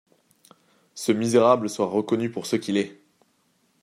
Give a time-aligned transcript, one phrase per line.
[0.95, 3.03] Ce misérable sera reconnu pour ce qu’il est...